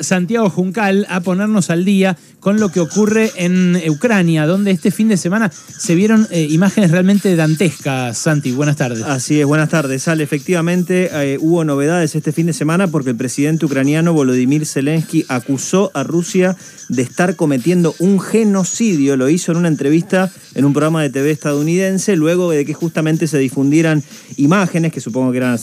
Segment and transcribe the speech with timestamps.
[0.00, 5.08] Santiago Juncal a ponernos al día con lo que ocurre en Ucrania, donde este fin
[5.08, 8.18] de semana se vieron eh, imágenes realmente dantescas.
[8.18, 9.02] Santi, buenas tardes.
[9.02, 10.02] Así es, buenas tardes.
[10.02, 15.24] Sale, efectivamente eh, hubo novedades este fin de semana porque el presidente ucraniano Volodymyr Zelensky
[15.28, 16.56] acusó a Rusia
[16.88, 19.16] de estar cometiendo un genocidio.
[19.16, 23.26] Lo hizo en una entrevista en un programa de TV estadounidense, luego de que justamente
[23.26, 24.02] se difundieran
[24.36, 25.58] imágenes, que supongo que eran,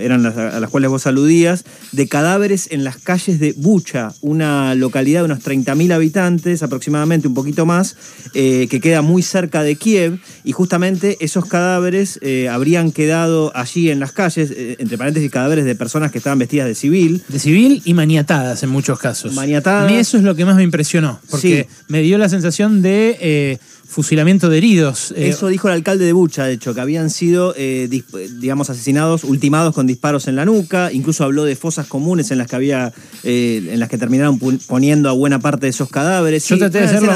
[0.00, 4.74] eran las, a las cuales vos aludías, de cadáveres en las calles de Bucha, una
[4.74, 7.96] localidad de unos 30.000 habitantes, aproximadamente un poquito más,
[8.34, 13.90] eh, que queda muy cerca de Kiev, y justamente esos cadáveres eh, habrían quedado allí
[13.90, 17.22] en las calles, eh, entre paréntesis, cadáveres de personas que estaban vestidas de civil.
[17.28, 19.32] De civil y maniatadas en muchos casos.
[19.34, 19.88] Maniatadas.
[19.88, 23.58] A mí eso es lo que más me impresionó, porque me dio la sensación de
[23.92, 25.12] fusilamiento de heridos.
[25.16, 27.88] Eh, Eso dijo el alcalde de Bucha, de hecho, que habían sido, eh,
[28.40, 30.90] digamos, asesinados, ultimados con disparos en la nuca.
[30.92, 32.92] Incluso habló de fosas comunes en las que había,
[33.22, 36.48] eh, en las que terminaron poniendo a buena parte de esos cadáveres.
[36.48, 37.12] Yo traté, de serlo,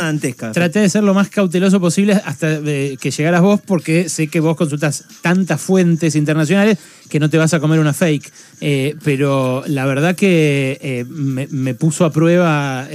[0.52, 4.56] traté de ser lo más cauteloso posible hasta que llegaras vos, porque sé que vos
[4.56, 8.30] consultas tantas fuentes internacionales que no te vas a comer una fake.
[9.02, 12.86] pero la verdad que me, me, puso a prueba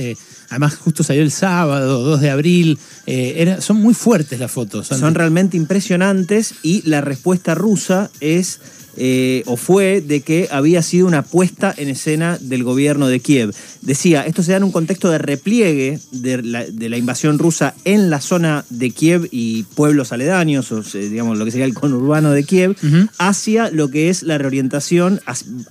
[0.52, 2.78] Además, justo salió el sábado, 2 de abril.
[3.06, 4.88] Eh, son muy fuertes las fotos.
[4.88, 8.60] Son realmente impresionantes y la respuesta rusa es
[8.98, 13.54] eh, o fue de que había sido una puesta en escena del gobierno de Kiev.
[13.82, 18.22] Decía, esto se da en un contexto de repliegue de la, invasión rusa en la
[18.22, 22.76] zona de Kiev y pueblos aledaños, o digamos lo que sería el conurbano de Kiev,
[23.18, 25.20] hacia lo que es la reorientación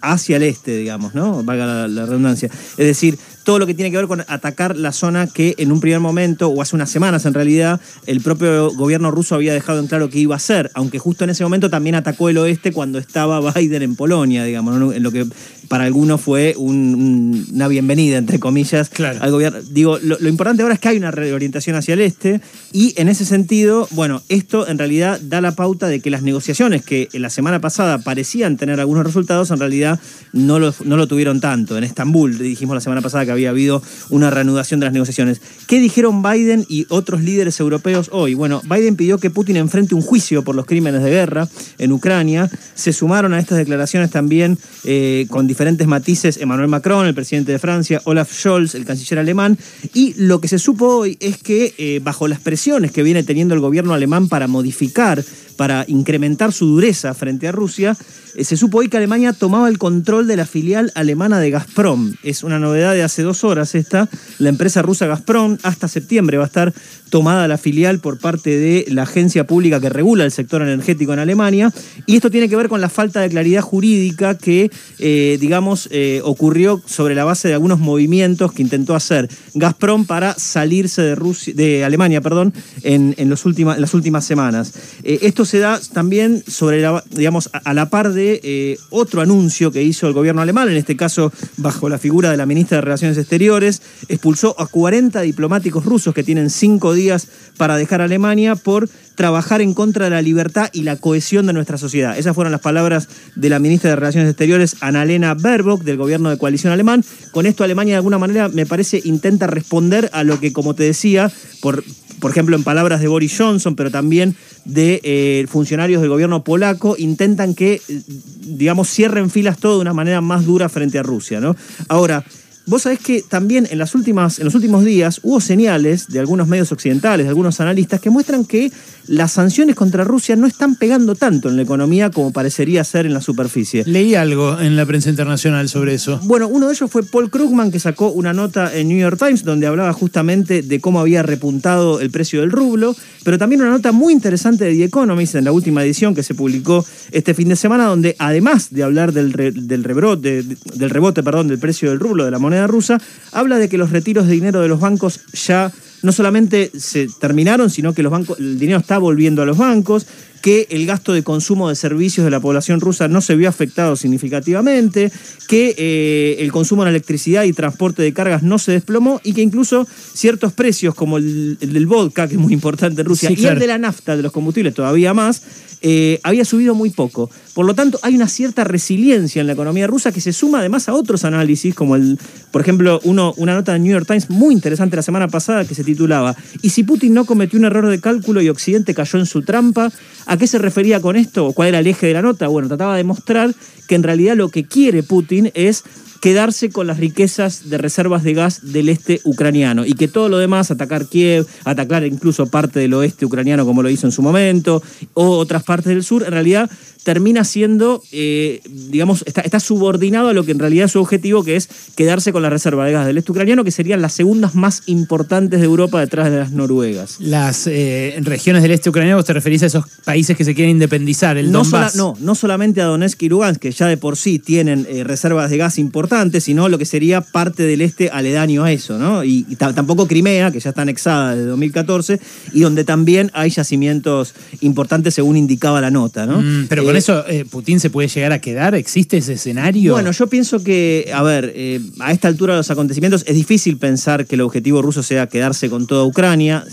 [0.01, 1.43] hacia el este, digamos, ¿no?
[1.45, 2.49] Valga la redundancia.
[2.77, 5.81] Es decir, todo lo que tiene que ver con atacar la zona que en un
[5.81, 9.87] primer momento, o hace unas semanas en realidad, el propio gobierno ruso había dejado en
[9.87, 12.99] claro que iba a hacer, aunque justo en ese momento también atacó el oeste cuando
[13.11, 15.27] estaba Biden en Polonia, digamos, en lo que
[15.71, 18.91] para algunos fue una bienvenida, entre comillas,
[19.21, 19.61] al gobierno.
[19.71, 22.41] Digo, lo, importante ahora es que hay una reorientación hacia el este
[22.73, 26.85] y en ese sentido, bueno, esto en realidad da la pauta de que las negociaciones
[26.85, 30.01] que la semana pasada parecían tener algunos resultados, en realidad
[30.33, 31.79] no lo, no lo tuvieron tanto.
[31.79, 35.41] En Estambul dijimos la semana pasada que había habido una reanudación de las negociaciones.
[35.69, 38.35] ¿Qué dijeron Biden y otros líderes europeos hoy?
[38.35, 42.51] Bueno, Biden pidió que Putin enfrente un juicio por los crímenes de guerra en Ucrania.
[42.75, 47.53] Se sumaron a estas declaraciones también eh, con diferentes diferentes matices Emmanuel Macron, el presidente
[47.53, 49.59] de Francia, Olaf Scholz, el canciller alemán,
[49.93, 53.53] y lo que se supo hoy es que eh, bajo las presiones que viene teniendo
[53.53, 55.23] el gobierno alemán para modificar
[55.61, 57.95] para incrementar su dureza frente a Rusia,
[58.35, 62.15] eh, se supo hoy que Alemania tomaba el control de la filial alemana de Gazprom.
[62.23, 64.09] Es una novedad de hace dos horas esta.
[64.39, 66.73] La empresa rusa Gazprom hasta septiembre va a estar
[67.11, 71.19] tomada la filial por parte de la agencia pública que regula el sector energético en
[71.19, 71.71] Alemania.
[72.07, 76.23] Y esto tiene que ver con la falta de claridad jurídica que, eh, digamos, eh,
[76.25, 81.53] ocurrió sobre la base de algunos movimientos que intentó hacer Gazprom para salirse de, Rusia,
[81.55, 84.73] de Alemania perdón, en, los las últimas semanas.
[85.03, 89.83] esto se da también sobre la, digamos, a, la par de eh, otro anuncio que
[89.83, 93.19] hizo el gobierno alemán, en este caso bajo la figura de la ministra de Relaciones
[93.19, 99.61] Exteriores, expulsó a 40 diplomáticos rusos que tienen cinco días para dejar Alemania por trabajar
[99.61, 102.17] en contra de la libertad y la cohesión de nuestra sociedad.
[102.17, 106.39] Esas fueron las palabras de la ministra de Relaciones Exteriores, Annalena Baerbock, del gobierno de
[106.39, 107.05] coalición alemán.
[107.33, 110.85] Con esto Alemania de alguna manera, me parece, intenta responder a lo que, como te
[110.85, 111.85] decía, por,
[112.21, 116.97] por ejemplo, en palabras de Boris Johnson, pero también de eh, funcionarios del gobierno polaco,
[116.99, 118.03] intentan que, eh,
[118.43, 121.41] digamos, cierren filas todo de una manera más dura frente a Rusia.
[121.41, 121.57] ¿no?
[121.89, 122.25] Ahora,
[122.71, 126.47] Vos sabés que también en, las últimas, en los últimos días hubo señales de algunos
[126.47, 128.71] medios occidentales, de algunos analistas, que muestran que
[129.09, 133.13] las sanciones contra Rusia no están pegando tanto en la economía como parecería ser en
[133.13, 133.83] la superficie.
[133.87, 136.21] Leí algo en la prensa internacional sobre eso.
[136.23, 139.43] Bueno, uno de ellos fue Paul Krugman, que sacó una nota en New York Times
[139.43, 142.95] donde hablaba justamente de cómo había repuntado el precio del rublo,
[143.25, 146.35] pero también una nota muy interesante de The Economist en la última edición que se
[146.35, 151.49] publicó este fin de semana, donde además de hablar del, del, rebrote, del rebote perdón,
[151.49, 153.01] del precio del rublo, de la moneda rusa,
[153.33, 155.71] habla de que los retiros de dinero de los bancos ya
[156.03, 160.07] no solamente se terminaron, sino que los bancos, el dinero está volviendo a los bancos,
[160.43, 163.97] que el gasto de consumo de servicios de la población rusa no se vio afectado
[163.97, 165.13] significativamente,
[165.49, 169.43] que eh, el consumo de electricidad y transporte de cargas no se desplomó y que
[169.43, 173.59] incluso ciertos precios como el, del vodka, que es muy importante en Rusia, y el
[173.59, 175.43] de la nafta, de los combustibles todavía más,
[175.83, 177.31] eh, había subido muy poco.
[177.55, 180.89] Por lo tanto, hay una cierta resiliencia en la economía rusa que se suma además
[180.89, 182.19] a otros análisis, como el,
[182.51, 185.75] por ejemplo, uno, una nota de New York Times muy interesante la semana pasada que
[185.75, 189.27] se titulaba ¿Y si Putin no cometió un error de cálculo y Occidente cayó en
[189.27, 189.91] su trampa?
[190.31, 191.53] ¿A qué se refería con esto?
[191.53, 192.47] ¿Cuál era el eje de la nota?
[192.47, 193.53] Bueno, trataba de mostrar
[193.89, 195.83] que en realidad lo que quiere Putin es
[196.21, 200.39] quedarse con las riquezas de reservas de gas del este ucraniano y que todo lo
[200.39, 204.83] demás, atacar Kiev, atacar incluso parte del oeste ucraniano como lo hizo en su momento,
[205.15, 206.71] o otras partes del sur, en realidad
[207.03, 211.57] termina siendo, eh, digamos, está, subordinado a lo que en realidad es su objetivo, que
[211.57, 214.83] es quedarse con la reserva de gas del este ucraniano, que serían las segundas más
[214.87, 217.17] importantes de Europa detrás de las noruegas.
[217.21, 220.73] Las eh, regiones del este ucraniano, vos te referís a esos países que se quieren
[220.73, 221.63] independizar, el no
[221.95, 225.51] no, no solamente a Donetsk y Lugansk, que ya de por sí tienen eh, reservas
[225.51, 226.10] de gas importantes,
[226.41, 229.23] sino lo que sería parte del este aledaño a eso, ¿no?
[229.25, 232.21] Y, tampoco Crimea, que ya está anexada desde 2014,
[232.53, 236.43] y donde también hay yacimientos importantes según indicaba la nota, ¿no?
[236.43, 238.75] Mm, pero con eso eh, Putin se puede llegar a quedar?
[238.75, 239.93] ¿Existe ese escenario?
[239.93, 243.77] Bueno, yo pienso que, a ver, eh, a esta altura de los acontecimientos es difícil
[243.77, 246.65] pensar que el objetivo ruso sea quedarse con toda Ucrania,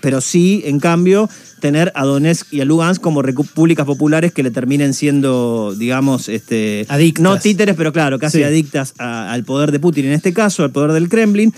[0.00, 1.28] pero sí, en cambio,
[1.60, 6.86] tener a Donetsk y a Lugansk como repúblicas populares que le terminen siendo, digamos, este,
[6.88, 7.22] adictas.
[7.22, 10.92] no títeres, pero claro, casi adictas al poder de Putin, en este caso, al poder
[10.92, 11.52] del Kremlin.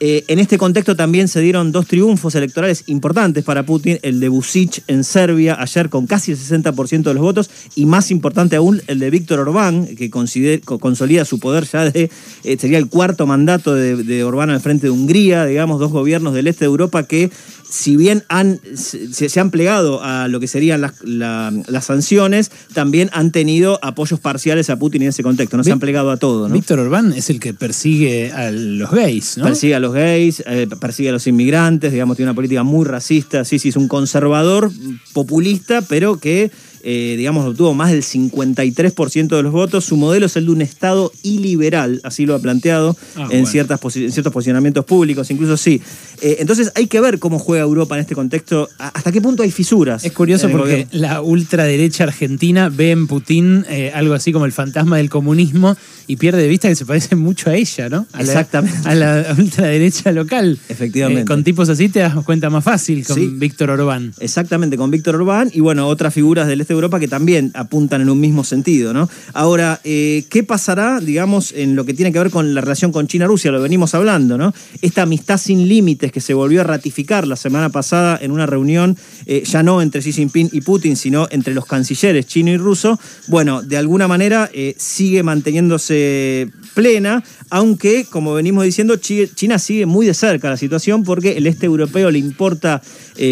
[0.00, 4.28] Eh, en este contexto también se dieron dos triunfos electorales importantes para Putin, el de
[4.28, 8.80] Vucic en Serbia ayer con casi el 60% de los votos y más importante aún
[8.86, 12.10] el de Víctor Orbán, que consolida su poder ya de,
[12.44, 16.34] eh, sería el cuarto mandato de, de Orbán al frente de Hungría, digamos, dos gobiernos
[16.34, 17.30] del este de Europa que
[17.74, 23.32] si bien han, se, han plegado a lo que serían las, las, sanciones, también han
[23.32, 26.48] tenido apoyos parciales a Putin en ese contexto, no se han plegado a todo.
[26.48, 26.54] ¿no?
[26.54, 29.44] Víctor Orbán es el que persigue a los gays, ¿no?
[29.46, 33.44] Persigue a los gays, eh, persigue a los inmigrantes, digamos, tiene una política muy racista,
[33.44, 34.70] sí, sí, es un conservador
[35.12, 36.52] populista, pero que
[36.86, 39.86] eh, digamos, obtuvo más del 53% de los votos.
[39.86, 43.80] Su modelo es el de un Estado iliberal, así lo ha planteado ah, en, ciertas
[43.96, 45.80] en ciertos posicionamientos públicos, incluso sí.
[46.20, 49.50] Eh, entonces hay que ver cómo juega Europa en este contexto, hasta qué punto hay
[49.50, 50.04] fisuras.
[50.04, 54.98] Es curioso porque la ultraderecha argentina ve en Putin eh, algo así como el fantasma
[54.98, 55.76] del comunismo
[56.06, 58.06] y pierde de vista que se parece mucho a ella, ¿no?
[58.18, 58.76] Exactamente.
[58.84, 60.58] a la ultraderecha local.
[60.68, 61.24] Efectivamente.
[61.24, 64.12] con tipos así te das cuenta más fácil con Víctor Orbán.
[64.20, 68.10] Exactamente, con Víctor Orbán y bueno, otras figuras del este Europa que también apuntan en
[68.10, 68.92] un mismo sentido.
[68.92, 69.08] ¿no?
[69.32, 73.06] Ahora, eh, ¿qué pasará, digamos, en lo que tiene que ver con la relación con
[73.06, 73.50] China-Rusia?
[73.50, 74.52] Lo venimos hablando, ¿no?
[74.82, 78.96] Esta amistad sin límites que se volvió a ratificar la semana pasada en una reunión,
[79.26, 82.98] eh, ya no entre Xi Jinping y Putin, sino entre los cancilleres chino y ruso,
[83.28, 90.06] bueno, de alguna manera eh, sigue manteniéndose plena, aunque, como venimos diciendo, China sigue muy
[90.06, 92.82] de cerca la situación porque el este europeo le importa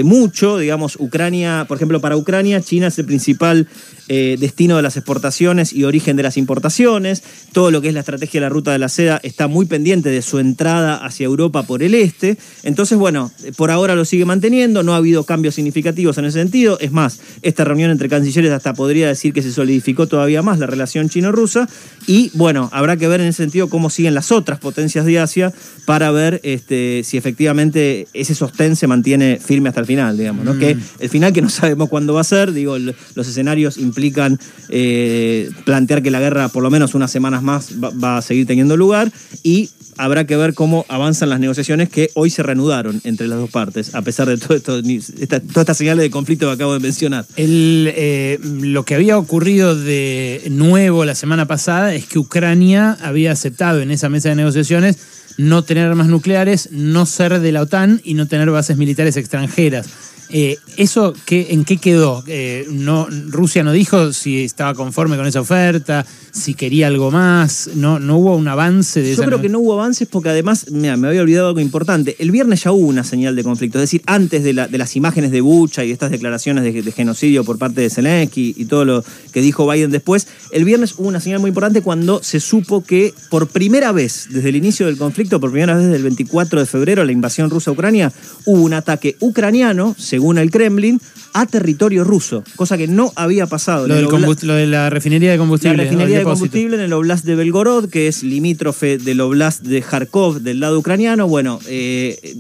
[0.04, 3.66] mucho, digamos, Ucrania, por ejemplo, para Ucrania, China es el principal
[4.08, 7.22] eh, destino de las exportaciones y origen de las importaciones.
[7.52, 10.10] Todo lo que es la estrategia de la ruta de la seda está muy pendiente
[10.10, 12.36] de su entrada hacia Europa por el este.
[12.62, 16.78] Entonces, bueno, por ahora lo sigue manteniendo, no ha habido cambios significativos en ese sentido.
[16.80, 20.66] Es más, esta reunión entre cancilleres hasta podría decir que se solidificó todavía más la
[20.66, 21.68] relación chino-rusa.
[22.06, 25.52] Y bueno, habrá que ver en sentido cómo siguen las otras potencias de Asia
[25.84, 30.54] para ver este, si efectivamente ese sostén se mantiene firme hasta el final, digamos, ¿no?
[30.54, 30.58] Mm.
[30.58, 34.38] Que el final que no sabemos cuándo va a ser, digo, los escenarios implican
[34.68, 38.76] eh, plantear que la guerra por lo menos unas semanas más va, a seguir teniendo
[38.76, 39.12] lugar
[39.42, 39.70] y
[40.02, 43.94] habrá que ver cómo avanzan las negociaciones que hoy se reanudaron entre las dos partes,
[43.94, 47.24] a pesar de todo esto, todas estas señales de conflicto que acabo de mencionar.
[47.36, 53.80] Eh, lo que había ocurrido de nuevo la semana pasada es que Ucrania había aceptado
[53.80, 54.98] en esa mesa de negociaciones
[55.36, 59.88] no tener armas nucleares, no ser de la OTAN y no tener bases militares extranjeras.
[60.32, 62.24] Eh, ¿Eso qué, en qué quedó?
[62.26, 67.68] Eh, no, Rusia no dijo si estaba conforme con esa oferta, si quería algo más,
[67.74, 70.96] no, no hubo un avance de Yo creo que no hubo avances porque además, mira,
[70.96, 72.16] me había olvidado algo importante.
[72.18, 75.42] El viernes ya hubo una señal de conflicto, es decir, antes de, las imágenes de
[75.42, 79.70] Bucha y estas declaraciones de, genocidio por parte de Zelensky y, todo lo que dijo
[79.70, 83.92] Biden después, el viernes hubo una señal muy importante cuando se supo que por primera
[83.92, 87.12] vez desde el inicio del conflicto, por primera vez desde el 24 de febrero, la
[87.12, 88.10] invasión rusa a Ucrania,
[88.46, 91.00] hubo un ataque ucraniano, según el Kremlin,
[91.32, 93.86] a territorio ruso, cosa que no había pasado.
[93.88, 95.76] Lo, de la refinería de combustible.
[95.76, 99.80] La refinería de combustible en el oblast de Belgorod, que es limítrofe del oblast de
[99.82, 101.28] Kharkov del lado ucraniano.
[101.28, 102.36] Bueno, eh,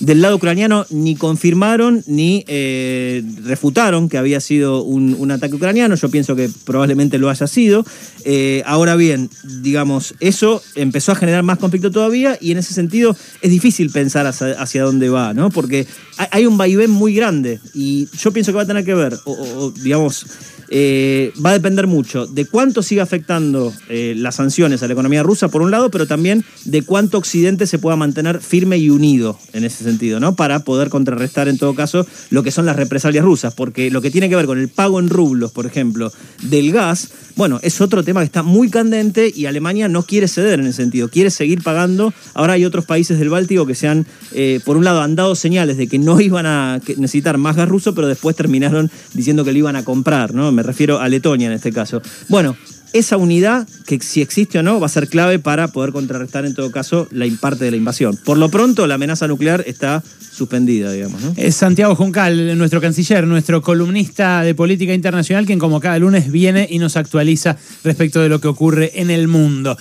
[0.00, 5.94] del lado ucraniano ni confirmaron ni eh, refutaron que había sido un, ataque ucraniano.
[5.94, 7.84] Yo pienso que probablemente lo haya sido.
[8.24, 9.30] Eh, ahora bien,
[9.62, 14.26] digamos, eso empezó a generar más conflicto todavía y en ese sentido es difícil pensar
[14.26, 15.50] hacia, dónde va, ¿no?
[15.50, 15.86] Porque
[16.30, 19.72] hay un vaivén muy grande y yo pienso que va a tener que ver, o,
[19.74, 20.26] digamos,
[20.70, 25.22] eh, va a depender mucho de cuánto siga afectando eh, las sanciones a la economía
[25.22, 29.38] rusa, por un lado, pero también de cuánto Occidente se pueda mantener firme y unido
[29.52, 30.36] en ese sentido, ¿no?
[30.36, 34.10] Para poder contrarrestar en todo caso lo que son las represalias rusas, porque lo que
[34.10, 37.08] tiene que ver con el pago en rublos, por ejemplo, del gas,
[37.38, 40.82] bueno, es otro tema que está muy candente y Alemania no quiere ceder en ese
[40.82, 42.12] sentido, quiere seguir pagando.
[42.34, 45.36] Ahora hay otros países del Báltico que se han, eh, por un lado, han dado
[45.36, 49.52] señales de que no iban a necesitar más gas ruso, pero después terminaron diciendo que
[49.52, 50.50] lo iban a comprar, ¿no?
[50.58, 52.02] Me refiero a Letonia en este caso.
[52.28, 52.56] Bueno,
[52.92, 56.54] esa unidad, que si existe o no, va a ser clave para poder contrarrestar en
[56.54, 58.18] todo caso la parte de la invasión.
[58.24, 61.20] Por lo pronto, la amenaza nuclear está suspendida, digamos.
[61.36, 66.66] Es Santiago Juncal, nuestro canciller, nuestro columnista de política internacional, quien como cada lunes viene
[66.70, 69.76] y nos actualiza respecto de lo que ocurre en el mundo.